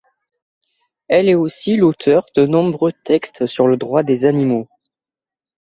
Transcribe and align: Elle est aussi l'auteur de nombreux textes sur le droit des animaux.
Elle 1.09 1.29
est 1.29 1.35
aussi 1.35 1.77
l'auteur 1.77 2.25
de 2.35 2.47
nombreux 2.47 2.91
textes 2.91 3.45
sur 3.45 3.67
le 3.67 3.77
droit 3.77 4.01
des 4.01 4.25
animaux. 4.25 4.67